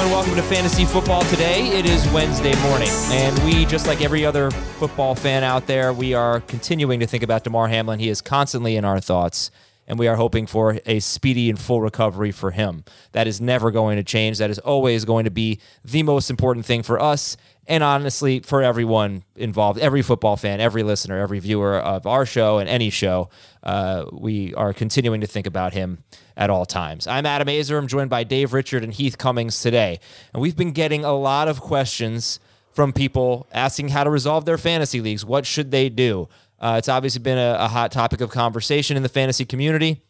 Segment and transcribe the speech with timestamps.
[0.00, 0.18] everyone.
[0.18, 1.66] Welcome to Fantasy Football today.
[1.68, 6.14] It is Wednesday morning, and we, just like every other football fan out there, we
[6.14, 7.98] are continuing to think about Damar Hamlin.
[7.98, 9.50] He is constantly in our thoughts,
[9.90, 12.84] and we are hoping for a speedy and full recovery for him.
[13.10, 14.38] That is never going to change.
[14.38, 17.36] That is always going to be the most important thing for us,
[17.66, 22.58] and honestly, for everyone involved, every football fan, every listener, every viewer of our show
[22.58, 23.30] and any show.
[23.64, 26.04] Uh, we are continuing to think about him
[26.36, 27.08] at all times.
[27.08, 27.76] I'm Adam Aizer.
[27.76, 29.98] I'm joined by Dave Richard and Heath Cummings today.
[30.32, 32.38] And we've been getting a lot of questions
[32.72, 35.24] from people asking how to resolve their fantasy leagues.
[35.24, 36.28] What should they do?
[36.60, 40.02] Uh, it's obviously been a, a hot topic of conversation in the fantasy community.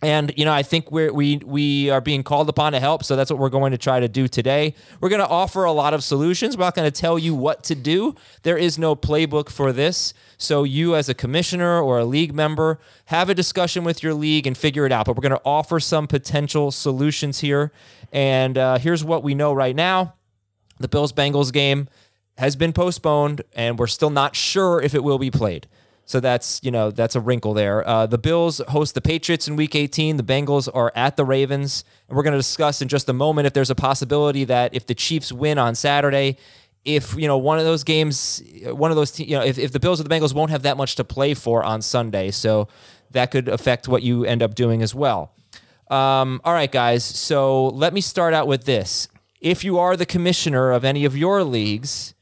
[0.00, 3.16] And you know, I think we're, we we are being called upon to help, so
[3.16, 4.74] that's what we're going to try to do today.
[5.00, 6.56] We're going to offer a lot of solutions.
[6.56, 8.14] We're not going to tell you what to do.
[8.44, 10.14] There is no playbook for this.
[10.36, 14.46] So you, as a commissioner or a league member, have a discussion with your league
[14.46, 15.06] and figure it out.
[15.06, 17.72] But we're going to offer some potential solutions here.
[18.12, 20.14] And uh, here's what we know right now:
[20.78, 21.88] the Bills Bengals game
[22.36, 25.66] has been postponed, and we're still not sure if it will be played.
[26.08, 27.86] So that's you know that's a wrinkle there.
[27.86, 30.16] Uh, the Bills host the Patriots in Week 18.
[30.16, 33.46] The Bengals are at the Ravens, and we're going to discuss in just a moment
[33.46, 36.38] if there's a possibility that if the Chiefs win on Saturday,
[36.82, 39.72] if you know one of those games, one of those te- you know if, if
[39.72, 42.68] the Bills or the Bengals won't have that much to play for on Sunday, so
[43.10, 45.34] that could affect what you end up doing as well.
[45.90, 47.04] Um, all right, guys.
[47.04, 49.08] So let me start out with this.
[49.42, 52.14] If you are the commissioner of any of your leagues,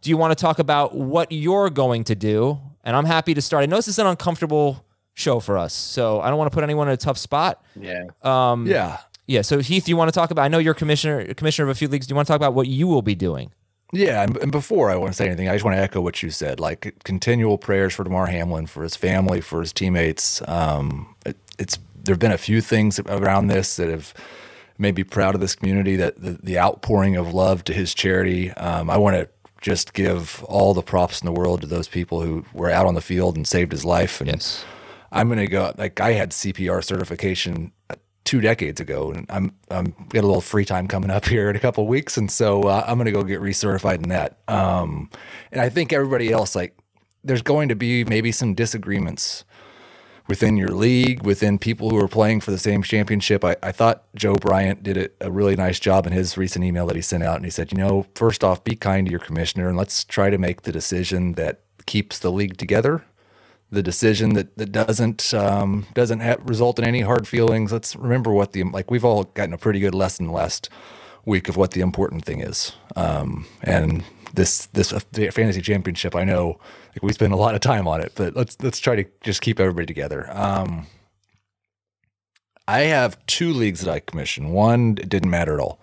[0.00, 2.60] do you want to talk about what you're going to do?
[2.86, 3.62] And I'm happy to start.
[3.64, 6.62] I know this is an uncomfortable show for us, so I don't want to put
[6.64, 7.62] anyone in a tough spot.
[7.78, 8.04] Yeah.
[8.22, 8.98] Um, Yeah.
[9.26, 9.42] yeah.
[9.42, 10.42] So Heath, you want to talk about?
[10.44, 12.06] I know you're commissioner commissioner of a few leagues.
[12.06, 13.50] Do you want to talk about what you will be doing?
[13.92, 16.22] Yeah, and, and before I want to say anything, I just want to echo what
[16.22, 16.58] you said.
[16.60, 20.42] Like continual prayers for Damar Hamlin, for his family, for his teammates.
[20.48, 24.12] Um, it, it's there've been a few things around this that have
[24.78, 25.96] made me proud of this community.
[25.96, 28.50] That the, the outpouring of love to his charity.
[28.52, 29.28] Um, I want to
[29.60, 32.94] just give all the props in the world to those people who were out on
[32.94, 34.20] the field and saved his life.
[34.20, 34.64] And Yes.
[35.12, 39.94] I'm gonna go like I had CPR certification uh, two decades ago, and I'm I'm
[40.08, 42.62] got a little free time coming up here in a couple of weeks, and so
[42.64, 44.38] uh, I'm gonna go get recertified in that.
[44.48, 45.10] Um,
[45.52, 46.76] and I think everybody else like
[47.24, 49.44] there's going to be maybe some disagreements
[50.28, 53.44] within your league, within people who are playing for the same championship.
[53.44, 56.86] I, I thought Joe Bryant did it a really nice job in his recent email
[56.86, 57.36] that he sent out.
[57.36, 60.30] And he said, you know, first off, be kind to your commissioner and let's try
[60.30, 63.04] to make the decision that keeps the league together.
[63.70, 67.72] The decision that, that doesn't um, doesn't ha- result in any hard feelings.
[67.72, 70.68] Let's remember what the like we've all gotten a pretty good lesson last
[71.24, 72.72] week of what the important thing is.
[72.94, 74.04] Um, and
[74.34, 75.00] this this uh,
[75.32, 76.58] fantasy championship, I know
[76.94, 79.40] like we spend a lot of time on it, but let's let's try to just
[79.40, 80.28] keep everybody together.
[80.30, 80.86] Um,
[82.68, 84.50] I have two leagues that I commission.
[84.50, 85.80] One it didn't matter at all.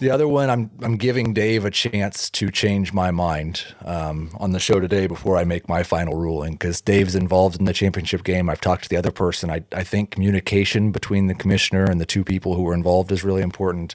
[0.00, 4.52] The other one, I'm I'm giving Dave a chance to change my mind um, on
[4.52, 8.24] the show today before I make my final ruling because Dave's involved in the championship
[8.24, 8.48] game.
[8.48, 9.50] I've talked to the other person.
[9.50, 13.22] I I think communication between the commissioner and the two people who are involved is
[13.22, 13.94] really important.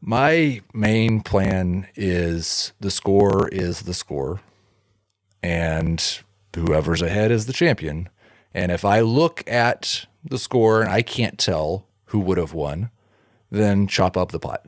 [0.00, 4.40] My main plan is the score is the score,
[5.42, 6.02] and
[6.56, 8.08] whoever's ahead is the champion.
[8.54, 12.90] And if I look at the score and I can't tell who would have won,
[13.50, 14.66] then chop up the pot.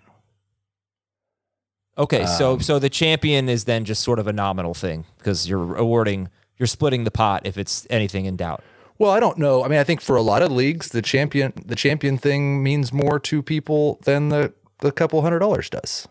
[1.99, 5.49] Okay, so Um, so the champion is then just sort of a nominal thing because
[5.49, 6.29] you're awarding,
[6.59, 8.63] you're splitting the pot if it's anything in doubt.
[8.99, 9.65] Well, I don't know.
[9.65, 12.93] I mean, I think for a lot of leagues, the champion the champion thing means
[12.93, 16.07] more to people than the the couple hundred dollars does.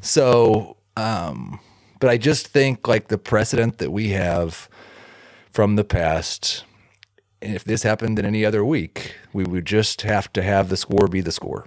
[0.00, 1.58] So, um,
[1.98, 4.68] but I just think like the precedent that we have
[5.50, 6.64] from the past,
[7.40, 11.08] if this happened in any other week, we would just have to have the score
[11.08, 11.66] be the score.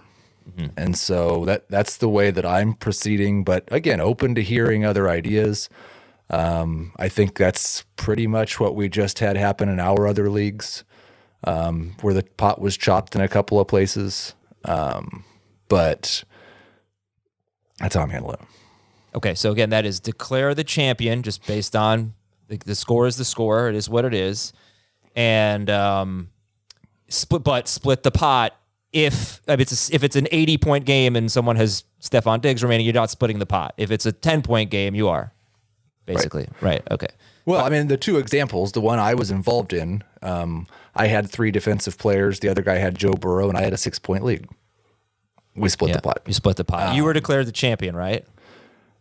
[0.77, 3.43] And so that that's the way that I'm proceeding.
[3.43, 5.69] But again, open to hearing other ideas.
[6.29, 10.83] Um, I think that's pretty much what we just had happen in our other leagues,
[11.43, 14.35] um, where the pot was chopped in a couple of places.
[14.63, 15.23] Um,
[15.67, 16.23] but
[17.79, 18.47] that's how I'm handling it.
[19.15, 22.13] Okay, so again, that is declare the champion just based on
[22.47, 23.69] the, the score is the score.
[23.69, 24.53] It is what it is,
[25.15, 26.29] and um,
[27.07, 28.55] split, but split the pot
[28.95, 32.63] if if it's a, if it's an eighty point game and someone has Stefon Diggs
[32.63, 33.73] remaining, you're not splitting the pot.
[33.77, 35.33] If it's a ten point game, you are
[36.05, 36.81] basically right.
[36.89, 37.09] Okay.
[37.45, 41.29] Well, I mean, the two examples, the one I was involved in, um, I had
[41.29, 42.39] three defensive players.
[42.39, 44.47] The other guy had Joe Burrow, and I had a six point lead.
[45.55, 46.21] We split Yeah, the pot.
[46.25, 46.95] you split the pot.
[46.95, 48.25] you were declared the champion, right?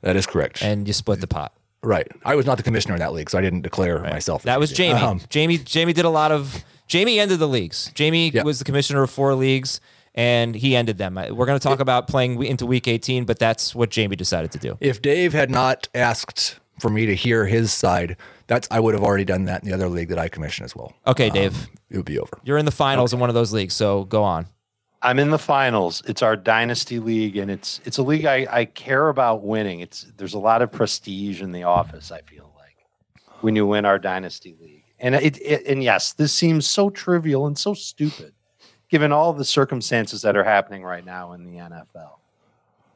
[0.03, 0.63] That is correct.
[0.63, 1.53] And you split the pot.
[1.83, 2.07] right.
[2.25, 4.43] I was not the commissioner in that league, so I didn't declare myself.
[4.45, 4.73] That was.
[4.73, 5.01] Jamie.
[5.01, 7.91] Um, Jamie Jamie did a lot of Jamie ended the leagues.
[7.95, 9.81] Jamie was the commissioner of four leagues
[10.15, 11.15] and he ended them.
[11.15, 14.59] We're going to talk about playing into week 18, but that's what Jamie decided to
[14.59, 14.77] do.
[14.81, 18.17] If Dave had not asked for me to hear his side,
[18.47, 20.77] that's I would have already done that in the other league that I commissioned as
[20.77, 20.93] well.
[21.07, 21.57] Okay, Dave.
[21.57, 22.39] Um, it would be over.
[22.45, 23.19] You're in the finals okay.
[23.19, 24.47] in one of those leagues, so go on.
[25.05, 26.03] I'm in the finals.
[26.07, 29.81] It's our dynasty league, and it's it's a league I, I care about winning.
[29.81, 32.11] It's there's a lot of prestige in the office.
[32.11, 32.79] I feel like
[33.43, 37.47] when you win our dynasty league, and it, it and yes, this seems so trivial
[37.47, 38.33] and so stupid,
[38.89, 42.21] given all the circumstances that are happening right now in the NFL.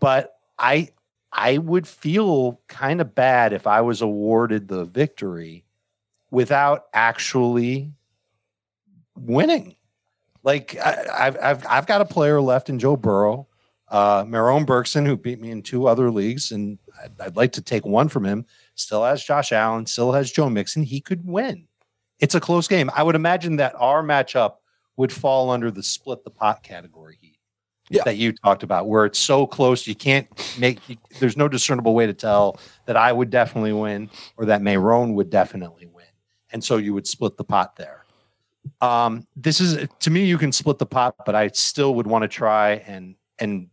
[0.01, 0.89] But I
[1.31, 5.67] I would feel kind of bad if I was awarded the victory
[6.31, 7.93] without actually
[9.15, 9.75] winning.
[10.43, 13.49] Like I, have I've I've got a player left in Joe Burrow,
[13.89, 17.63] uh, Marone Bergson, who beat me in two other leagues, and I'd, I'd like to
[17.63, 18.47] take one from him.
[18.75, 20.83] Still has Josh Allen, still has Joe Mixon.
[20.83, 21.67] He could win.
[22.21, 22.91] It's a close game.
[22.95, 24.55] I would imagine that our matchup
[24.97, 27.39] would fall under the split the pot category
[27.89, 28.03] yeah.
[28.05, 30.79] that you talked about, where it's so close you can't make.
[31.21, 35.31] There's no discernible way to tell that I would definitely win or that Marone would
[35.31, 36.07] definitely win,
[36.51, 38.05] and so you would split the pot there.
[38.81, 42.23] Um, this is to me, you can split the pot, but I still would want
[42.23, 43.69] to try and and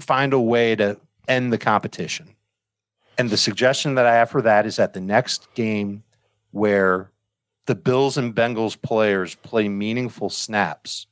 [0.00, 0.98] find a way to
[1.28, 2.34] end the competition.
[3.16, 6.02] And the suggestion that I have for that is that the next game
[6.50, 7.10] where
[7.66, 11.06] the Bills and Bengals players play meaningful snaps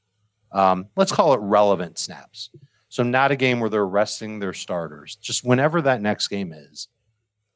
[0.53, 2.51] um, let's call it relevant snaps.
[2.89, 5.17] So not a game where they're resting their starters.
[5.17, 6.89] Just whenever that next game is.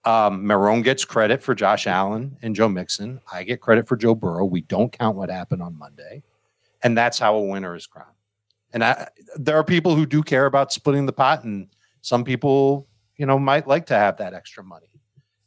[0.06, 3.20] Um, Marone gets credit for Josh Allen and Joe Mixon.
[3.30, 4.44] I get credit for Joe Burrow.
[4.44, 6.22] We don't count what happened on Monday,
[6.82, 8.10] and that's how a winner is crowned.
[8.72, 11.66] And I, there are people who do care about splitting the pot, and
[12.02, 12.86] some people,
[13.16, 14.86] you know, might like to have that extra money.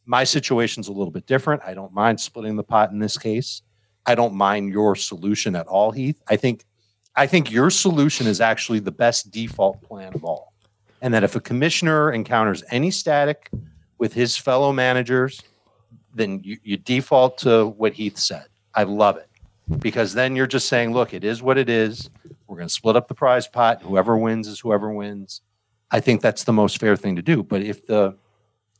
[0.05, 1.61] My situation's a little bit different.
[1.65, 3.61] I don't mind splitting the pot in this case.
[4.05, 6.21] I don't mind your solution at all, Heath.
[6.27, 6.65] I think
[7.15, 10.53] I think your solution is actually the best default plan of all.
[11.01, 13.49] And that if a commissioner encounters any static
[13.99, 15.41] with his fellow managers,
[16.13, 18.47] then you, you default to what Heath said.
[18.73, 19.29] I love it
[19.79, 22.09] because then you're just saying, look, it is what it is.
[22.47, 23.83] We're going to split up the prize pot.
[23.83, 25.41] Whoever wins is whoever wins.
[25.91, 27.43] I think that's the most fair thing to do.
[27.43, 28.15] But if the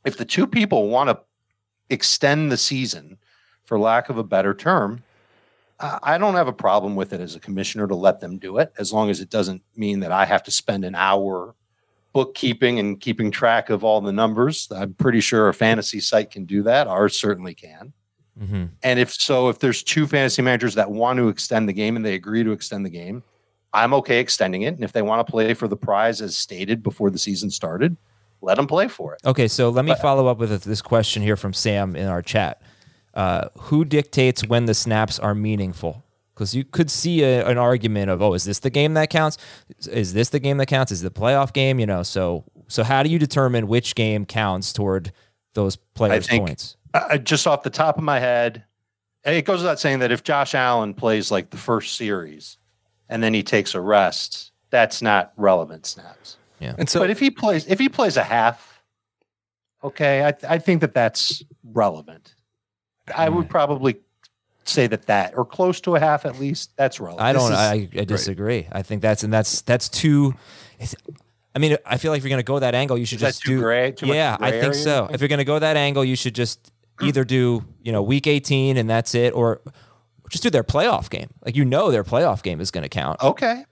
[0.05, 1.19] if the two people want to
[1.89, 3.17] extend the season,
[3.69, 5.03] for lack of a better term,
[5.79, 8.73] I don't have a problem with it as a commissioner to let them do it,
[8.77, 11.55] as long as it doesn't mean that I have to spend an hour
[12.13, 14.67] bookkeeping and keeping track of all the numbers.
[14.75, 16.87] I'm pretty sure a fantasy site can do that.
[16.87, 17.93] Ours certainly can.
[18.39, 18.65] Mm-hmm.
[18.83, 22.05] And if so, if there's two fantasy managers that want to extend the game and
[22.05, 23.23] they agree to extend the game,
[23.73, 24.73] I'm okay extending it.
[24.75, 27.97] And if they want to play for the prize as stated before the season started,
[28.41, 29.21] let them play for it.
[29.25, 32.21] Okay, so let me but, follow up with this question here from Sam in our
[32.21, 32.61] chat
[33.13, 36.03] uh, who dictates when the snaps are meaningful?
[36.39, 39.37] Because you could see a, an argument of, oh, is this the game that counts?
[39.91, 40.89] Is this the game that counts?
[40.89, 41.81] Is the playoff game?
[41.81, 45.11] You know, so so how do you determine which game counts toward
[45.53, 46.77] those players' think, points?
[46.93, 48.63] Uh, just off the top of my head,
[49.25, 52.57] it goes without saying that if Josh Allen plays like the first series
[53.09, 56.37] and then he takes a rest, that's not relevant snaps.
[56.61, 56.75] Yeah.
[56.77, 58.81] And so, but if he plays, if he plays a half,
[59.83, 62.33] okay, I, I think that that's relevant.
[63.13, 63.99] I would probably
[64.65, 66.75] say that that or close to a half at least.
[66.77, 67.21] That's relevant.
[67.21, 67.51] I don't.
[67.51, 68.61] I, I disagree.
[68.61, 68.67] Right.
[68.71, 70.33] I think that's and that's that's too.
[71.55, 73.43] I mean, I feel like if you're going to go that angle, you should just
[73.43, 73.59] do.
[73.59, 75.09] Gray, yeah, I think so.
[75.11, 78.27] If you're going to go that angle, you should just either do you know week
[78.27, 79.61] 18 and that's it, or
[80.29, 81.29] just do their playoff game.
[81.43, 83.21] Like you know, their playoff game is going to count.
[83.21, 83.65] Okay.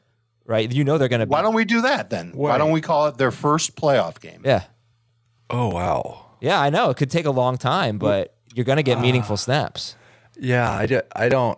[0.45, 0.71] Right.
[0.71, 1.25] You know they're going to.
[1.25, 2.31] Why don't we do that then?
[2.33, 4.41] Why, Why don't we call it their first playoff game?
[4.43, 4.63] Yeah.
[5.49, 6.25] Oh wow.
[6.39, 9.33] Yeah, I know it could take a long time, but you're going to get meaningful
[9.33, 9.95] uh, snaps.
[10.39, 11.57] Yeah, I, do, I don't.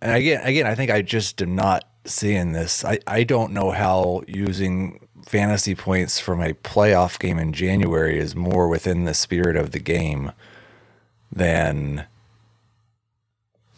[0.00, 2.84] And again, again, I think I just am not seeing this.
[2.84, 8.36] I, I don't know how using fantasy points from a playoff game in January is
[8.36, 10.32] more within the spirit of the game
[11.32, 12.06] than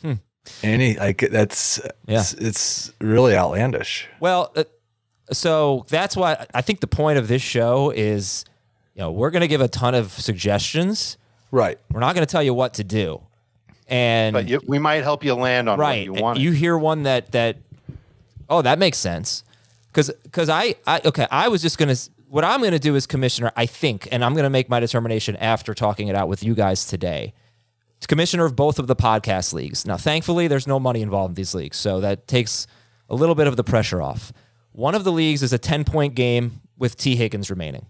[0.02, 0.14] hmm.
[0.62, 2.20] any like that's yeah.
[2.20, 4.08] It's, it's, really outlandish.
[4.20, 4.64] Well, uh,
[5.32, 8.44] so that's why I think the point of this show is,
[8.94, 11.16] you know, we're going to give a ton of suggestions
[11.50, 11.78] Right.
[11.90, 13.22] We're not going to tell you what to do.
[13.88, 16.08] And but you, we might help you land on right.
[16.08, 16.38] what you want.
[16.40, 17.58] You hear one that that
[18.48, 19.44] oh that makes sense
[19.86, 21.94] because because I I okay I was just gonna
[22.28, 25.72] what I'm gonna do as commissioner I think and I'm gonna make my determination after
[25.72, 27.32] talking it out with you guys today.
[28.08, 29.86] Commissioner of both of the podcast leagues.
[29.86, 32.66] Now, thankfully, there's no money involved in these leagues, so that takes
[33.08, 34.32] a little bit of the pressure off.
[34.72, 37.86] One of the leagues is a 10 point game with Tee Higgins remaining.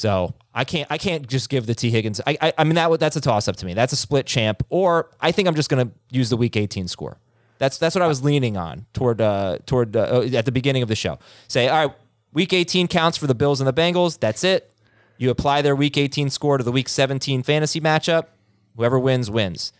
[0.00, 2.22] So I can't I can't just give the Tee Higgins.
[2.26, 3.74] I I, I mean that that's a toss up to me.
[3.74, 4.62] That's a split champ.
[4.70, 7.18] Or I think I'm just going to use the Week 18 score.
[7.58, 10.88] That's that's what I was leaning on toward uh, toward uh, at the beginning of
[10.88, 11.18] the show.
[11.48, 11.96] Say, all right,
[12.32, 14.18] week 18 counts for the Bills and the Bengals.
[14.18, 14.72] That's it.
[15.18, 18.28] You apply their week 18 score to the week 17 fantasy matchup.
[18.76, 19.74] Whoever wins wins.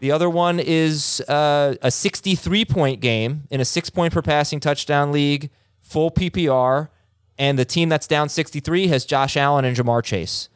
[0.00, 4.60] The other one is uh, a 63 point game in a six point per passing
[4.60, 5.48] touchdown league,
[5.80, 6.90] full PPR,
[7.38, 10.48] and the team that's down 63 has Josh Allen and Ja'Marr Chase.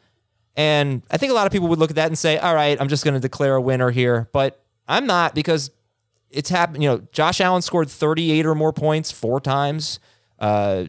[0.55, 2.79] And I think a lot of people would look at that and say, all right,
[2.79, 4.29] I'm just going to declare a winner here.
[4.33, 5.71] But I'm not because
[6.29, 6.83] it's happened.
[6.83, 9.99] You know, Josh Allen scored 38 or more points four times.
[10.39, 10.85] Uh,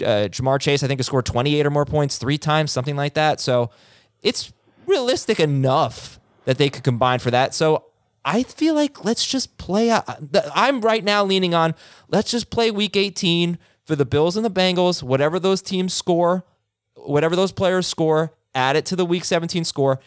[0.00, 3.14] uh, Ja'Marr Chase, I think, has scored 28 or more points three times, something like
[3.14, 3.40] that.
[3.40, 3.70] So
[4.22, 4.52] it's
[4.86, 7.54] realistic enough that they could combine for that.
[7.54, 7.86] So
[8.24, 9.90] I feel like let's just play.
[9.90, 10.02] Uh,
[10.54, 11.74] I'm right now leaning on
[12.08, 16.44] let's just play week 18 for the Bills and the Bengals, whatever those teams score,
[16.94, 20.00] whatever those players score, add it to the week 17 score.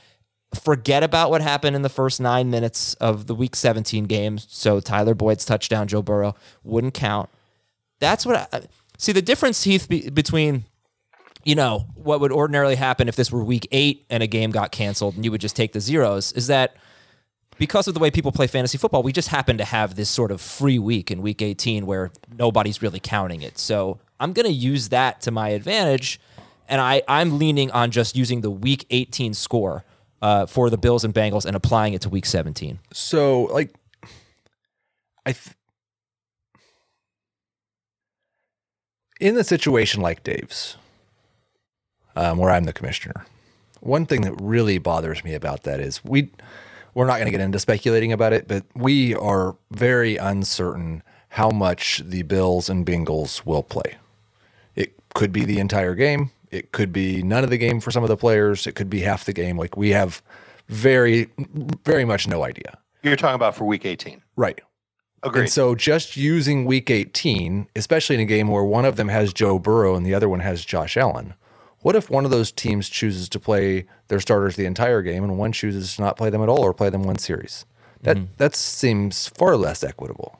[0.53, 4.37] Forget about what happened in the first nine minutes of the week 17 game.
[4.37, 7.29] So Tyler Boyd's touchdown, Joe Burrow, wouldn't count.
[7.99, 8.61] That's what I
[8.97, 9.11] see.
[9.11, 10.65] The difference, Heath, be, between
[11.45, 14.71] you know what would ordinarily happen if this were week eight and a game got
[14.71, 16.75] canceled and you would just take the zeros is that
[17.59, 20.31] because of the way people play fantasy football, we just happen to have this sort
[20.31, 23.59] of free week in week 18 where nobody's really counting it.
[23.59, 26.19] So I'm going to use that to my advantage.
[26.69, 29.83] And I, I'm leaning on just using the week 18 score
[30.21, 32.79] uh, for the Bills and Bengals and applying it to week 17.
[32.93, 33.73] So, like,
[35.25, 35.55] I, th-
[39.19, 40.77] in a situation like Dave's,
[42.15, 43.25] um, where I'm the commissioner,
[43.81, 46.29] one thing that really bothers me about that is we
[46.93, 51.49] we're not going to get into speculating about it, but we are very uncertain how
[51.49, 53.95] much the Bills and Bengals will play.
[54.75, 56.31] It could be the entire game.
[56.51, 58.65] It could be none of the game for some of the players.
[58.65, 59.57] It could be half the game.
[59.57, 60.21] Like we have
[60.67, 61.29] very,
[61.85, 62.77] very much no idea.
[63.03, 64.21] You're talking about for week 18.
[64.35, 64.59] Right.
[65.21, 65.41] Agreed.
[65.41, 69.33] And so just using week 18, especially in a game where one of them has
[69.33, 71.33] Joe Burrow and the other one has Josh Allen,
[71.81, 75.37] what if one of those teams chooses to play their starters the entire game and
[75.37, 77.65] one chooses to not play them at all or play them one series?
[78.01, 78.33] That mm-hmm.
[78.37, 80.39] that seems far less equitable.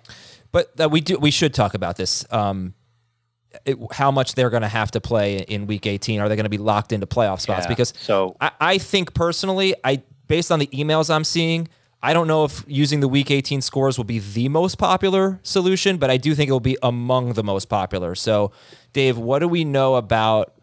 [0.52, 2.26] But uh, we do we should talk about this.
[2.32, 2.74] Um,
[3.66, 6.20] it, how much they're going to have to play in Week 18?
[6.20, 7.66] Are they going to be locked into playoff spots?
[7.66, 7.70] Yeah.
[7.70, 11.68] Because so I, I think personally, I based on the emails I'm seeing,
[12.02, 15.98] I don't know if using the Week 18 scores will be the most popular solution,
[15.98, 18.16] but I do think it will be among the most popular.
[18.16, 18.52] So,
[18.94, 20.54] Dave, what do we know about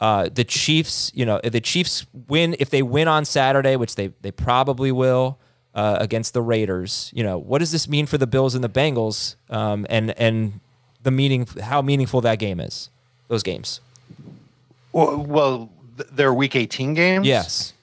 [0.00, 4.08] uh, the Chiefs, you know, the Chiefs win if they win on Saturday, which they
[4.22, 5.38] they probably will
[5.74, 7.10] uh, against the Raiders.
[7.14, 10.60] You know, what does this mean for the Bills and the Bengals, um, and and
[11.02, 12.88] the meaning how meaningful that game is,
[13.28, 13.80] those games.
[14.92, 15.70] Well, well,
[16.12, 17.26] they're Week 18 games.
[17.26, 17.74] Yes.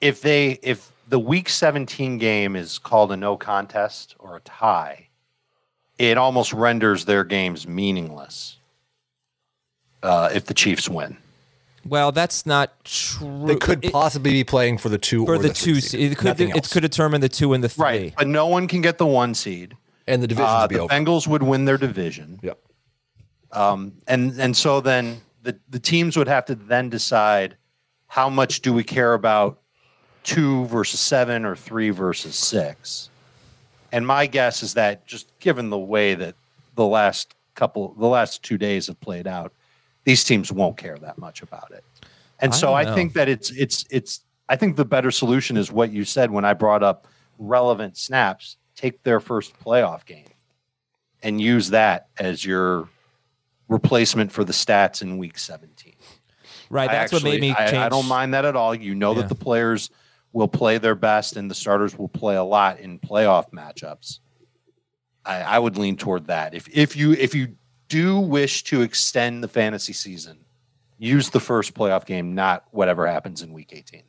[0.00, 5.08] If they if the Week 17 game is called a no contest or a tie,
[5.98, 8.57] it almost renders their games meaningless
[10.02, 11.16] uh, if the Chiefs win.
[11.84, 13.46] Well, that's not true.
[13.46, 15.80] They could it, possibly be playing for the two for the, the two.
[15.80, 16.12] Seed.
[16.12, 17.84] It could it could determine the two and the three.
[17.84, 19.76] Right, but no one can get the one seed.
[20.06, 20.50] And the division.
[20.50, 20.92] Uh, the over.
[20.92, 22.40] Bengals would win their division.
[22.42, 22.58] Yep.
[23.52, 27.56] Um, and and so then the the teams would have to then decide
[28.06, 29.60] how much do we care about
[30.24, 33.08] two versus seven or three versus six.
[33.92, 36.34] And my guess is that just given the way that
[36.74, 39.52] the last couple, the last two days have played out,
[40.08, 41.84] these teams won't care that much about it.
[42.40, 45.70] And I so I think that it's it's it's I think the better solution is
[45.70, 47.06] what you said when I brought up
[47.38, 48.56] relevant snaps.
[48.74, 50.30] Take their first playoff game
[51.22, 52.88] and use that as your
[53.68, 55.92] replacement for the stats in week 17.
[56.70, 56.86] Right.
[56.86, 57.74] That's actually, what made me change.
[57.74, 58.74] I, I, don't mind that at all.
[58.74, 59.20] You know yeah.
[59.22, 59.90] that the players
[60.32, 64.20] will play their best and the starters will play a lot in playoff matchups.
[65.26, 66.54] I, I would lean toward that.
[66.54, 67.56] If if you if you
[67.88, 70.38] do wish to extend the fantasy season,
[70.98, 74.02] use the first playoff game, not whatever happens in week 18.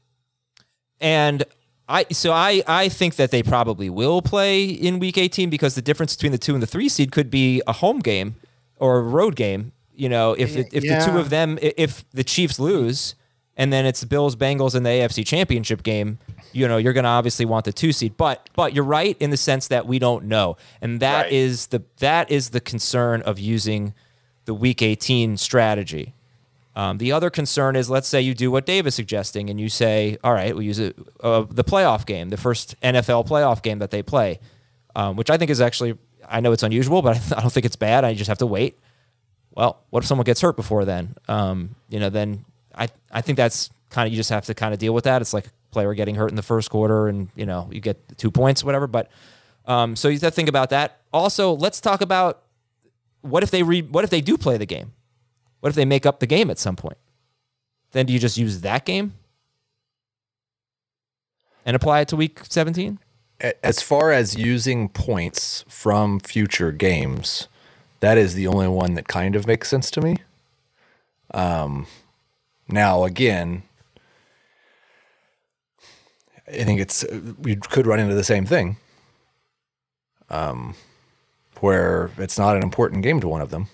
[1.02, 1.44] And
[1.88, 5.82] I so I I think that they probably will play in week 18 because the
[5.82, 8.36] difference between the 2 and the 3 seed could be a home game
[8.78, 9.72] or a road game.
[9.94, 11.00] You know, if if yeah.
[11.00, 13.16] the two of them if the Chiefs lose
[13.60, 16.18] and then it's the Bills Bengals in the AFC Championship game,
[16.54, 18.16] you know you're going to obviously want the two seed.
[18.18, 20.58] But but you're right in the sense that we don't know.
[20.82, 21.32] And that right.
[21.32, 23.94] is the that is the concern of using
[24.46, 26.16] the week 18 strategy.
[26.76, 29.68] Um, the other concern is let's say you do what dave is suggesting and you
[29.68, 33.80] say all right we'll use it uh, the playoff game the first nfl playoff game
[33.80, 34.40] that they play
[34.96, 35.98] um, which i think is actually
[36.30, 38.06] i know it's unusual but i don't think it's bad.
[38.06, 38.78] I just have to wait.
[39.56, 41.16] Well what if someone gets hurt before then?
[41.28, 42.46] Um, you know then
[42.80, 45.22] i i think that's kind of you just have to kind of deal with that
[45.22, 47.98] it's like a player getting hurt in the first quarter and you know you get
[48.18, 49.12] two points whatever but
[49.66, 50.98] Um, so you have to think about that.
[51.14, 52.42] Also, let's talk about
[53.22, 54.94] what if they re- what if they do play the game?
[55.60, 56.98] What if they make up the game at some point?
[57.92, 59.14] Then do you just use that game
[61.66, 62.98] and apply it to week 17?
[63.64, 67.48] As far as using points from future games,
[68.00, 70.16] that is the only one that kind of makes sense to me.
[71.34, 71.86] Um,
[72.70, 73.64] now again,
[76.48, 77.06] I think it's
[77.42, 78.78] we could run into the same thing,
[80.30, 80.76] um,
[81.60, 83.68] where it's not an important game to one of them.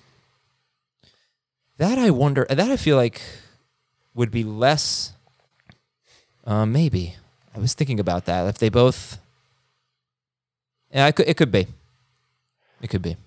[1.78, 2.46] That I wonder.
[2.50, 3.22] That I feel like
[4.14, 5.14] would be less.
[6.46, 7.16] Uh, maybe
[7.56, 8.48] I was thinking about that.
[8.48, 9.18] If they both,
[10.94, 11.28] yeah, it could.
[11.28, 11.68] It could be.
[12.82, 13.18] It could be.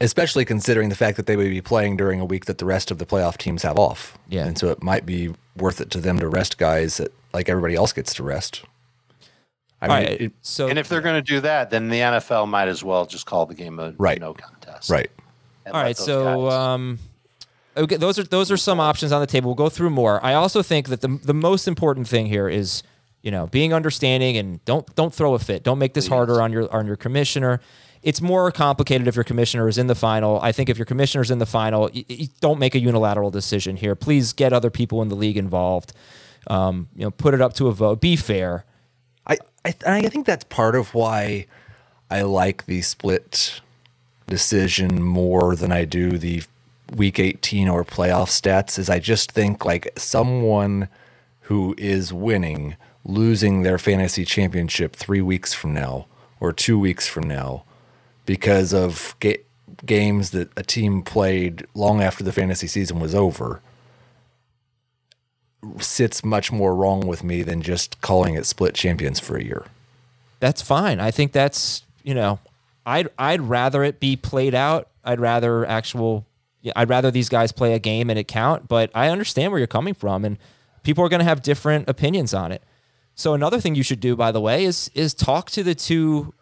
[0.00, 2.90] Especially considering the fact that they would be playing during a week that the rest
[2.90, 4.18] of the playoff teams have off.
[4.28, 4.46] Yeah.
[4.46, 7.74] and so it might be worth it to them to rest guys that like everybody
[7.74, 8.62] else gets to rest.
[9.80, 10.20] I All mean, right.
[10.20, 13.06] it- so And if they're going to do that, then the NFL might as well
[13.06, 14.20] just call the game a Right.
[14.20, 14.90] no contest.
[14.90, 15.10] right.
[15.66, 16.98] and All let right, those so guys- um,
[17.76, 19.48] okay, those are those are some options on the table.
[19.50, 20.24] We'll go through more.
[20.24, 22.82] I also think that the the most important thing here is
[23.22, 25.62] you know being understanding and don't don't throw a fit.
[25.62, 27.60] Don't make this harder on your on your commissioner.
[28.04, 30.38] It's more complicated if your commissioner is in the final.
[30.42, 33.76] I think if your commissioner's in the final, y- y- don't make a unilateral decision
[33.76, 33.94] here.
[33.94, 35.94] Please get other people in the league involved.
[36.46, 38.02] Um, you know, put it up to a vote.
[38.02, 38.66] Be fair.
[39.26, 41.46] I I, I think that's part of why
[42.10, 43.62] I like the split
[44.26, 46.42] decision more than I do the
[46.94, 50.88] week 18 or playoff stats is I just think like someone
[51.42, 56.06] who is winning losing their fantasy championship 3 weeks from now
[56.40, 57.64] or 2 weeks from now
[58.26, 59.42] because of ga-
[59.84, 63.60] games that a team played long after the fantasy season was over
[65.80, 69.64] sits much more wrong with me than just calling it split champions for a year.
[70.40, 71.00] that's fine.
[71.00, 72.38] I think that's you know,
[72.84, 74.88] I'd I'd rather it be played out.
[75.04, 76.26] I'd rather actual.
[76.76, 78.68] I'd rather these guys play a game and it count.
[78.68, 80.38] But I understand where you're coming from, and
[80.82, 82.62] people are going to have different opinions on it.
[83.14, 86.34] So another thing you should do, by the way, is is talk to the two,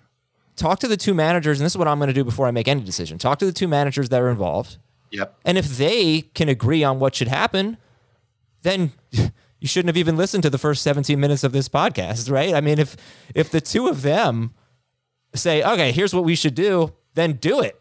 [0.56, 2.50] talk to the two managers, and this is what I'm going to do before I
[2.50, 3.18] make any decision.
[3.18, 4.78] Talk to the two managers that are involved,
[5.10, 5.38] Yep.
[5.44, 7.76] and if they can agree on what should happen,
[8.62, 12.54] then you shouldn't have even listened to the first 17 minutes of this podcast, right?
[12.54, 12.96] I mean, if
[13.34, 14.52] if the two of them
[15.34, 17.80] say, "Okay, here's what we should do," then do it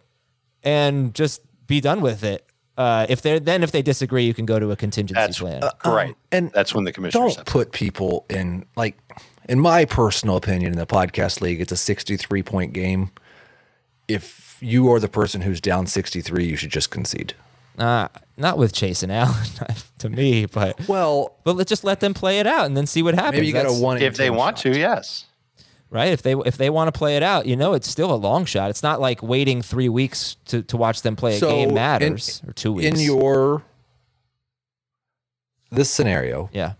[0.64, 2.46] and just be done with it.
[2.78, 5.40] Uh, if they are then if they disagree, you can go to a contingency That's
[5.40, 5.62] plan.
[5.86, 6.16] right.
[6.32, 9.01] and that's when the commissioner Don't put people in like
[9.50, 13.12] in my personal opinion in the podcast league, it's a 63 point game.
[14.08, 17.34] If you are the person who's down 63, you should just concede.
[17.78, 19.46] Uh, not with Chase and Allen,
[20.00, 23.02] to me, but Well, but let's just let them play it out and then see
[23.02, 23.34] what happens.
[23.36, 24.74] maybe you got a one if they want shot.
[24.74, 25.26] to, yes.
[25.90, 26.10] right?
[26.10, 28.44] If they if they want to play it out, you know, it's still a long
[28.46, 28.70] shot.
[28.70, 31.76] It's not like waiting three weeks to, to watch them play a So, game in-
[31.76, 32.88] matters or two weeks.
[33.00, 33.64] In your
[35.72, 36.74] this scenario, yeah,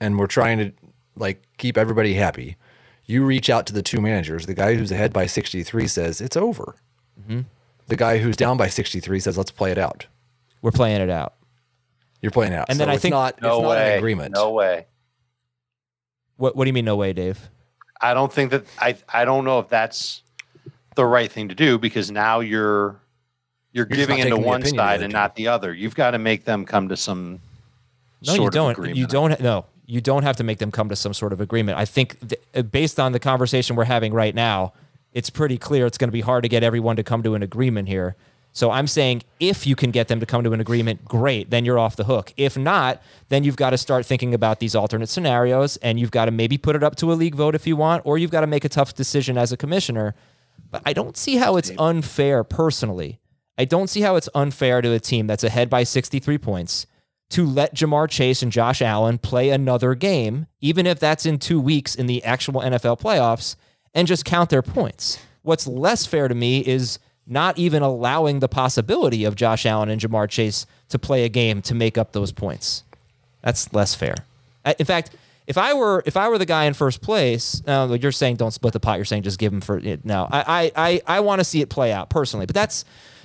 [0.00, 0.72] and we're trying to
[1.16, 2.56] like keep everybody happy.
[3.04, 4.46] You reach out to the two managers.
[4.46, 6.76] The guy who's ahead by 63 says it's over.
[7.20, 7.40] Mm-hmm.
[7.88, 10.06] The guy who's down by 63 says let's play it out.
[10.62, 11.34] we're playing it out.
[12.20, 12.66] You're playing it out.
[12.70, 13.92] And then I it's think- not, No it's not way.
[13.92, 14.34] an agreement.
[14.34, 14.86] No way.
[16.36, 16.84] What What do you mean?
[16.84, 17.50] No way, Dave.
[18.00, 20.22] I don't think that I I don't know if that's
[20.96, 23.00] the right thing to do because now you're
[23.72, 25.72] you're, just giving not into one opinion of the side and not the other.
[25.72, 27.40] You've got to make them come to some
[28.26, 28.70] No, sort you don't.
[28.72, 28.98] agreement.
[28.98, 29.40] You don't.
[29.40, 31.78] No, you don't have to make them come to some sort of agreement.
[31.78, 34.72] I think th- uh, based on the conversation we're having right now,
[35.12, 37.42] it's pretty clear it's going to be hard to get everyone to come to an
[37.42, 38.16] agreement here.
[38.54, 41.64] So I'm saying if you can get them to come to an agreement, great, then
[41.64, 42.32] you're off the hook.
[42.36, 46.26] If not, then you've got to start thinking about these alternate scenarios and you've got
[46.26, 48.42] to maybe put it up to a league vote if you want, or you've got
[48.42, 50.14] to make a tough decision as a commissioner.
[50.70, 53.20] But I don't see how it's unfair personally.
[53.56, 56.86] I don't see how it's unfair to a team that's ahead by 63 points
[57.32, 61.60] to let Ja'Marr Chase and Josh Allen play another game, even if that's in two
[61.60, 63.56] weeks in the actual NFL playoffs,
[63.94, 65.18] and just count their points.
[65.42, 70.00] What's less fair to me is not even allowing the possibility of Josh Allen and
[70.00, 72.84] Ja'Marr Chase to play a game to make up those points.
[73.42, 74.14] That's less fair.
[74.78, 75.10] In fact,
[75.46, 78.52] if I were if I were the guy in first place, uh, you're saying don't
[78.52, 78.96] split the pot.
[78.96, 80.04] You're saying just give him for it.
[80.04, 82.84] No, I I I, I want to see it play out personally, but that's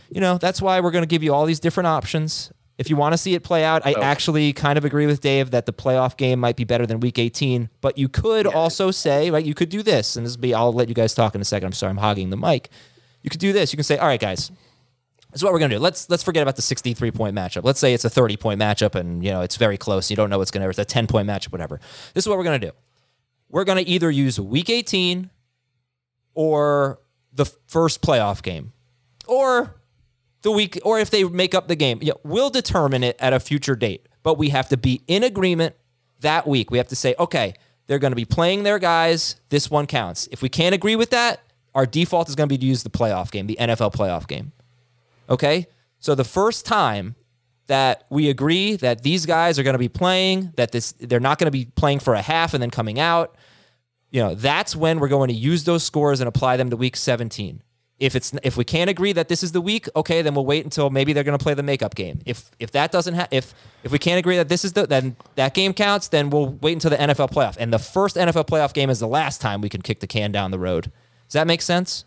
[0.09, 2.51] you know that's why we're going to give you all these different options.
[2.77, 4.01] If you want to see it play out, I oh.
[4.01, 7.17] actually kind of agree with Dave that the playoff game might be better than Week
[7.17, 7.69] 18.
[7.81, 9.43] But you could also say, right?
[9.43, 10.53] You could do this, and this will be.
[10.53, 11.67] I'll let you guys talk in a second.
[11.67, 12.69] I'm sorry, I'm hogging the mic.
[13.23, 13.73] You could do this.
[13.73, 14.51] You can say, all right, guys,
[15.31, 15.79] this is what we're gonna do.
[15.79, 17.63] Let's let's forget about the 63 point matchup.
[17.63, 20.09] Let's say it's a 30 point matchup and you know it's very close.
[20.09, 21.79] You don't know what's gonna it's a 10 point matchup, whatever.
[22.13, 22.71] This is what we're gonna do.
[23.49, 25.29] We're gonna either use week 18
[26.33, 26.99] or
[27.33, 28.73] the first playoff game
[29.27, 29.75] or
[30.47, 31.99] the week or if they make up the game.
[32.01, 35.75] Yeah, we'll determine it at a future date, but we have to be in agreement
[36.21, 36.71] that week.
[36.71, 37.53] We have to say, okay,
[37.87, 39.35] they're going to be playing their guys.
[39.49, 40.29] This one counts.
[40.31, 41.41] If we can't agree with that,
[41.75, 44.53] our default is going to be to use the playoff game, the NFL playoff game.
[45.29, 45.67] Okay?
[45.99, 47.15] So the first time
[47.67, 51.39] that we agree that these guys are going to be playing, that this they're not
[51.39, 53.35] going to be playing for a half and then coming out,
[54.11, 56.95] you know, that's when we're going to use those scores and apply them to week
[56.95, 57.61] 17.
[57.99, 60.63] If it's if we can't agree that this is the week, okay, then we'll wait
[60.63, 62.19] until maybe they're going to play the makeup game.
[62.25, 65.15] If if that doesn't ha- if if we can't agree that this is the then
[65.35, 67.57] that game counts, then we'll wait until the NFL playoff.
[67.59, 70.31] And the first NFL playoff game is the last time we can kick the can
[70.31, 70.91] down the road.
[71.27, 72.05] Does that make sense?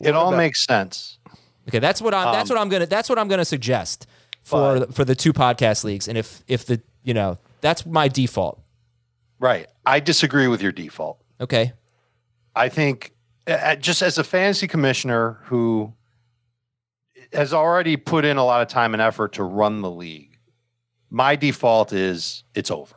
[0.00, 1.18] It all makes sense.
[1.68, 2.32] Okay, that's what I'm.
[2.32, 2.86] that's um, what I'm gonna.
[2.86, 4.06] That's what I'm gonna suggest
[4.42, 6.06] for But- for the two podcast leagues.
[6.06, 8.60] And if if the you know that's my default.
[9.38, 9.66] Right.
[9.86, 11.18] I disagree with your default.
[11.40, 11.72] Okay.
[12.54, 13.12] I think
[13.80, 15.92] just as a fantasy commissioner who
[17.32, 20.38] has already put in a lot of time and effort to run the league,
[21.10, 22.96] my default is it's over.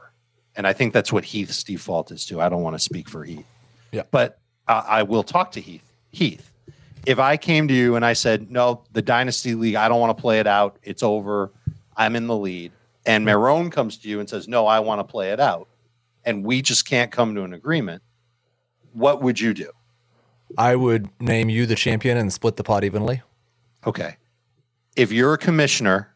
[0.55, 2.39] And I think that's what Heath's default is too.
[2.39, 3.45] I don't want to speak for Heath.
[3.91, 4.03] Yeah.
[4.11, 5.91] But uh, I will talk to Heath.
[6.11, 6.53] Heath,
[7.05, 10.15] if I came to you and I said, no, the Dynasty League, I don't want
[10.15, 10.77] to play it out.
[10.83, 11.51] It's over.
[11.97, 12.71] I'm in the lead.
[13.05, 15.67] And Marone comes to you and says, no, I want to play it out.
[16.23, 18.01] And we just can't come to an agreement.
[18.93, 19.71] What would you do?
[20.57, 23.21] I would name you the champion and split the pot evenly.
[23.85, 24.17] Okay.
[24.95, 26.13] If you're a commissioner,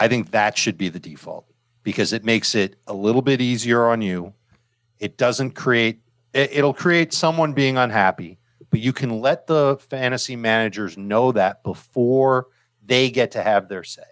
[0.00, 1.46] I think that should be the default
[1.82, 4.34] because it makes it a little bit easier on you.
[4.98, 6.00] It doesn't create,
[6.32, 8.38] it- it'll create someone being unhappy,
[8.70, 12.48] but you can let the fantasy managers know that before
[12.84, 14.02] they get to have their say.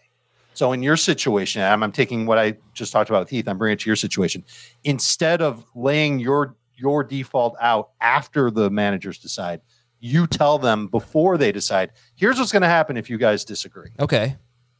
[0.54, 3.58] So in your situation, I'm, I'm taking what I just talked about with Heath, I'm
[3.58, 4.44] bringing it to your situation.
[4.84, 9.60] Instead of laying your your default out after the managers decide,
[10.00, 13.90] you tell them before they decide, here's what's going to happen if you guys disagree.
[13.98, 14.36] Okay.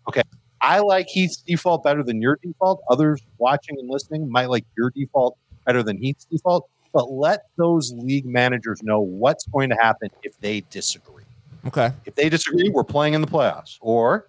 [0.08, 0.22] Okay.
[0.60, 2.82] I like Heath's default better than your default.
[2.90, 7.92] Others watching and listening might like your default better than Heath's default, but let those
[7.96, 11.24] league managers know what's going to happen if they disagree.
[11.66, 11.90] Okay.
[12.04, 13.78] If they disagree, we're playing in the playoffs.
[13.80, 14.28] Or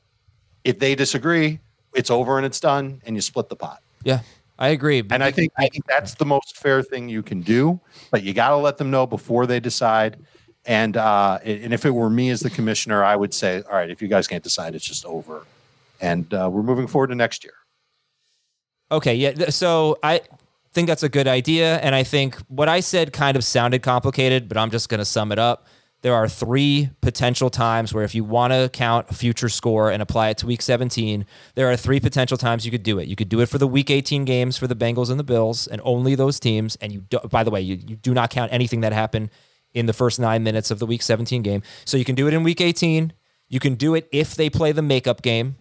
[0.63, 1.59] if they disagree,
[1.93, 3.81] it's over and it's done and you split the pot.
[4.03, 4.19] Yeah,
[4.57, 5.03] I agree.
[5.09, 7.79] And I think I think that's the most fair thing you can do,
[8.11, 10.17] but you got to let them know before they decide.
[10.65, 13.89] And uh, and if it were me as the commissioner, I would say, all right,
[13.89, 15.45] if you guys can't decide, it's just over,
[16.01, 17.53] and uh, we're moving forward to next year.
[18.91, 19.49] Okay, yeah.
[19.49, 20.21] So I
[20.73, 21.77] think that's a good idea.
[21.77, 25.05] And I think what I said kind of sounded complicated, but I'm just going to
[25.05, 25.67] sum it up.
[26.05, 30.03] There are three potential times where if you want to count a future score and
[30.03, 33.07] apply it to week 17, there are three potential times you could do it.
[33.07, 35.65] You could do it for the week 18 games for the Bengals and the Bills
[35.65, 36.75] and only those teams.
[36.75, 39.31] And you, do, by the way, you, you do not count anything that happened
[39.73, 41.63] in the first nine minutes of the week 17 game.
[41.85, 43.11] So you can do it in week 18.
[43.47, 45.55] You can do it if they play the makeup game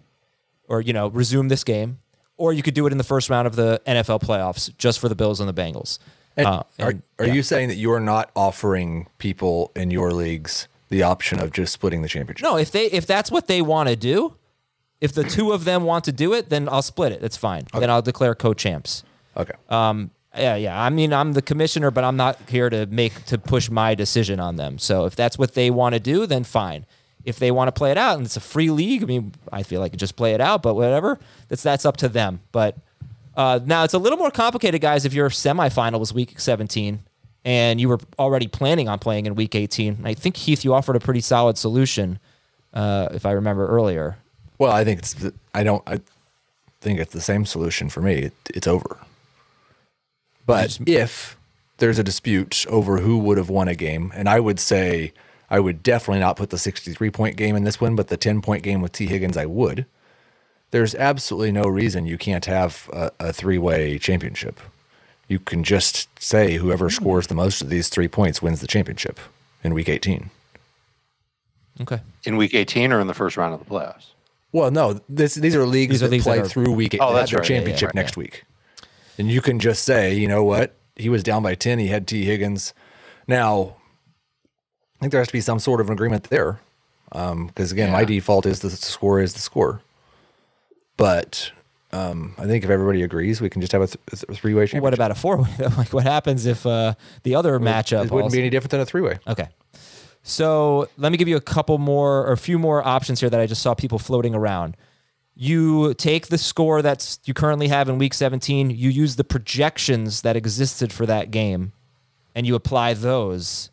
[0.68, 2.00] or you know resume this game,
[2.36, 5.08] or you could do it in the first round of the NFL playoffs just for
[5.08, 5.98] the Bills and the Bengals.
[6.36, 7.32] And Uh, are and- are yeah.
[7.34, 11.72] you saying that you are not offering people in your leagues the option of just
[11.72, 12.42] splitting the championship?
[12.44, 14.36] No, if they if that's what they want to do,
[15.00, 17.20] if the two of them want to do it, then I'll split it.
[17.20, 17.66] That's fine.
[17.72, 19.02] Then I'll declare co-champs.
[19.36, 19.52] Okay.
[19.68, 20.80] Um, yeah, yeah.
[20.80, 24.40] I mean, I'm the commissioner, but I'm not here to make to push my decision
[24.40, 24.78] on them.
[24.78, 26.86] So if that's what they want to do, then fine.
[27.24, 29.62] If they want to play it out and it's a free league, I mean, I
[29.62, 30.62] feel like just play it out.
[30.62, 31.18] But whatever,
[31.48, 32.40] that's that's up to them.
[32.52, 32.76] But
[33.36, 35.04] uh, now it's a little more complicated, guys.
[35.04, 37.00] If your semifinal was week 17
[37.44, 40.96] and you were already planning on playing in week 18, I think Heath, you offered
[40.96, 42.18] a pretty solid solution,
[42.72, 44.16] uh, if I remember earlier.
[44.58, 45.14] Well, I think it's.
[45.14, 45.82] the- I don't.
[45.86, 46.00] I
[46.80, 48.14] think it's the same solution for me.
[48.14, 48.98] It, it's over.
[50.46, 51.36] But if
[51.78, 55.12] there's a dispute over who would have won a game, and I would say
[55.50, 58.42] I would definitely not put the 63 point game in this one, but the 10
[58.42, 59.86] point game with Tee Higgins, I would.
[60.74, 64.58] There's absolutely no reason you can't have a, a three way championship.
[65.28, 66.94] You can just say whoever hmm.
[66.94, 69.20] scores the most of these three points wins the championship
[69.62, 70.30] in week 18.
[71.82, 72.00] Okay.
[72.24, 74.06] In week 18 or in the first round of the playoffs?
[74.50, 76.94] Well, no, this, these are leagues These are that leagues that play are- through week
[76.94, 77.00] eight.
[77.00, 77.48] Oh, that's their right.
[77.48, 78.42] Yeah, yeah, championship right, next week.
[79.16, 80.74] And you can just say, you know what?
[80.96, 81.78] He was down by 10.
[81.78, 82.74] He had Tee Higgins.
[83.28, 83.76] Now,
[84.96, 86.58] I think there has to be some sort of an agreement there.
[87.12, 89.80] Um, because, again, my default is the score is the score.
[90.96, 91.50] But
[91.92, 94.62] um, I think if everybody agrees, we can just have a, th- a three way
[94.66, 94.82] championship.
[94.82, 95.48] what about a four way?
[95.76, 98.04] like, what happens if uh, the other matchup?
[98.06, 99.18] It wouldn't also- be any different than a three way.
[99.26, 99.48] Okay.
[100.22, 103.40] So let me give you a couple more or a few more options here that
[103.40, 104.76] I just saw people floating around.
[105.34, 110.22] You take the score that's you currently have in week 17, you use the projections
[110.22, 111.72] that existed for that game,
[112.34, 113.70] and you apply those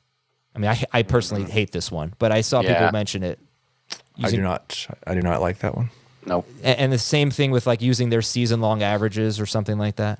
[0.56, 2.74] I mean, I, I personally hate this one, but I saw Yeah.
[2.74, 3.40] people mention it.
[4.22, 4.88] I do not.
[5.08, 5.90] I do not like that one.
[6.26, 6.48] Nope.
[6.64, 9.96] A- And the same thing with like using their season long averages or something like
[9.98, 10.20] that.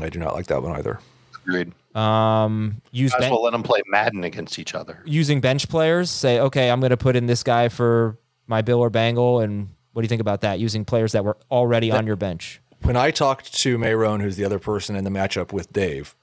[0.00, 1.00] I do not like that one either.
[1.46, 1.72] Agreed.
[1.96, 5.02] Um, use Might as ben- well let them play Madden against each other.
[5.04, 6.10] using bench players.
[6.10, 9.68] Say, okay, I'm going to put in this guy for my Bill or Bengal, and
[9.92, 10.60] what do you think about that?
[10.60, 12.60] Using players that were already on your bench.
[12.82, 16.14] When I talked to Mayron, who's the other person in the matchup with Dave,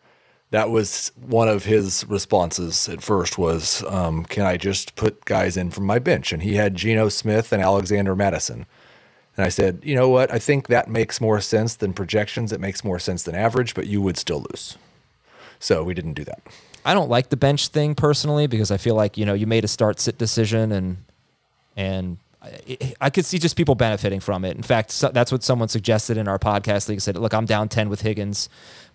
[0.51, 5.57] that was one of his responses at first was, um, "Can I just put guys
[5.57, 8.65] in from my bench?" And he had Geno Smith and Alexander Mattison.
[9.37, 10.33] And I said, "You know what?
[10.33, 12.51] I think that makes more sense than projections.
[12.51, 14.77] It makes more sense than average, but you would still lose."
[15.59, 16.41] So we didn't do that.
[16.85, 19.63] I don't like the bench thing personally because I feel like you know you made
[19.63, 20.97] a start sit decision and
[21.75, 24.55] and I, I could see just people benefiting from it.
[24.55, 26.85] In fact, so, that's what someone suggested in our podcast.
[26.87, 28.47] They said, "Look, I'm down ten with Higgins,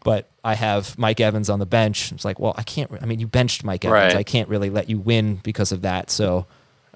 [0.04, 2.90] but I have Mike Evans on the bench." It's like, well, I can't.
[3.00, 4.14] I mean, you benched Mike Evans.
[4.14, 4.16] Right.
[4.16, 6.10] I can't really let you win because of that.
[6.10, 6.46] So,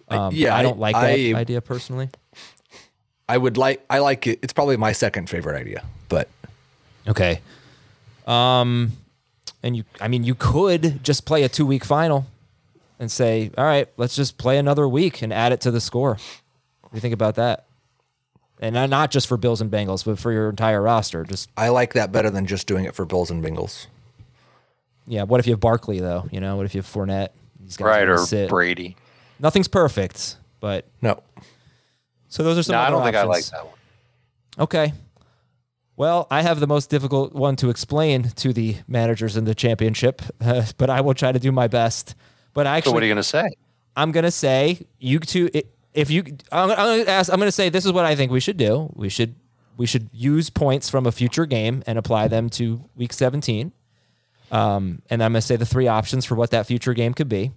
[0.09, 2.11] um, yeah, I I- don't like that I- idea personally.
[3.29, 3.85] I would like.
[3.91, 4.39] I like it.
[4.43, 6.29] It's probably my second favorite idea, but
[7.09, 7.41] Okay.
[8.27, 8.93] Um,
[9.63, 12.27] and you, I mean, you could just play a two week final
[12.99, 16.19] and say, all right, let's just play another week and add it to the score.
[16.81, 17.65] What do you think about that?
[18.59, 21.23] And not- not just for Bills and Bengals, but for your entire roster.
[21.25, 23.87] Just, I like that better than just doing it for Bills and Bengals.
[25.07, 25.23] yeah.
[25.25, 26.27] What if you have Barkley, though?
[26.33, 27.29] You know, what if you have Fournette?
[27.61, 28.49] These guys Right, are or gonna sit.
[28.49, 28.97] Brady.
[29.39, 31.23] Nothing's perfect, but No,
[32.29, 33.75] so those are some No, I don't think I like that one.
[34.59, 34.93] Okay.
[35.97, 40.21] Well, I have the most difficult one to explain to the managers in the championship,
[40.77, 42.15] but I will try to do my best.
[42.53, 43.49] But actually, So what are you going to say?
[43.97, 45.51] I'm gonna say you two.
[45.95, 47.33] If you, I'm, I'm gonna ask.
[47.33, 48.93] I'm gonna say this is what I think we should do.
[48.95, 49.35] We should
[49.79, 53.73] we should use points from a future game and apply them to week 17.
[54.53, 57.53] Um, and I'm gonna say the three options for what that future game could be.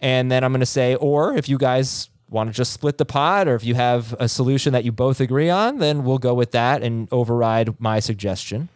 [0.00, 3.46] And then I'm gonna say, or if you guys want to just split the pot,
[3.46, 6.52] or if you have a solution that you both agree on, then we'll go with
[6.52, 8.68] that and override my suggestion.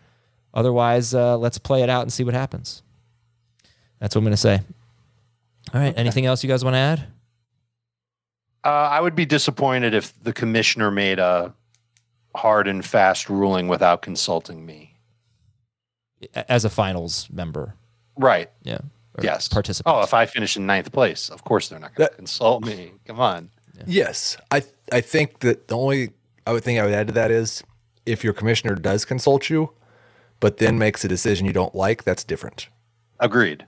[0.54, 2.82] Otherwise, uh, let's play it out and see what happens.
[3.98, 4.60] That's what I'm gonna say.
[5.74, 5.94] All right.
[5.96, 7.06] Anything else you guys want to add?
[8.64, 11.54] Uh, I would be disappointed if the commissioner made a
[12.34, 14.92] hard and fast ruling without consulting me.
[16.34, 17.74] as a finals member.
[18.16, 18.50] Right.
[18.62, 18.78] Yeah.
[19.18, 19.48] Or Yes.
[19.48, 19.94] Participant.
[19.96, 22.64] Oh, if I finish in ninth place, of course they're not going to That- consult
[22.64, 22.92] me.
[23.06, 23.50] Come on.
[23.86, 26.10] Yes, I I think that the only
[26.46, 27.62] I would think I would add to that is
[28.06, 29.72] if your commissioner does consult you,
[30.40, 32.68] but then makes a decision you don't like, that's different.
[33.20, 33.66] Agreed.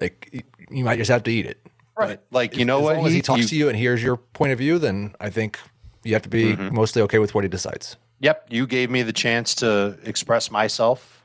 [0.00, 1.58] Like you might just have to eat it.
[1.96, 2.20] Right.
[2.30, 2.96] Like you know as what?
[2.96, 5.28] long as he talks You- to you and hears your point of view, then I
[5.28, 5.58] think
[6.04, 6.74] you have to be Mm-hmm.
[6.74, 7.96] mostly okay with what he decides.
[8.20, 11.19] Yep, you gave me the chance to express myself,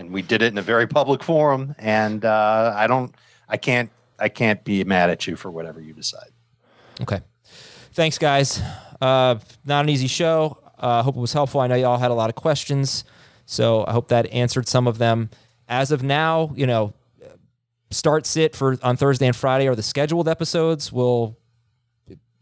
[0.00, 1.74] and we did it in a very public forum.
[1.78, 3.14] And uh, I don't,
[3.48, 6.30] I can't, I can't be mad at you for whatever you decide.
[7.00, 7.20] Okay.
[7.92, 8.60] Thanks, guys.
[9.00, 10.58] Uh, not an easy show.
[10.78, 11.60] I uh, hope it was helpful.
[11.60, 13.04] I know y'all had a lot of questions,
[13.44, 15.28] so I hope that answered some of them.
[15.68, 16.94] As of now, you know,
[17.90, 20.90] start sit for on Thursday and Friday are the scheduled episodes.
[20.90, 21.36] We'll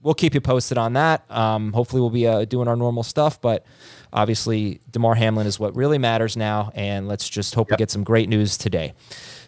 [0.02, 1.28] we'll keep you posted on that.
[1.30, 3.64] Um, hopefully, we'll be uh, doing our normal stuff, but
[4.12, 8.04] obviously, Damar Hamlin is what really matters now, and let's just hope we get some
[8.04, 8.94] great news today.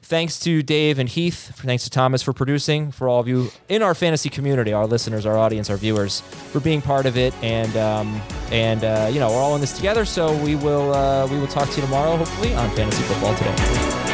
[0.03, 1.53] Thanks to Dave and Heath.
[1.57, 2.91] Thanks to Thomas for producing.
[2.91, 6.59] For all of you in our fantasy community, our listeners, our audience, our viewers, for
[6.59, 7.33] being part of it.
[7.43, 10.05] And um, and uh, you know we're all in this together.
[10.05, 14.10] So we will uh, we will talk to you tomorrow, hopefully, on fantasy football today.